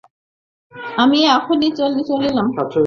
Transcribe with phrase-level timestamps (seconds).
[0.97, 2.47] আমি এখনই চলিলাম।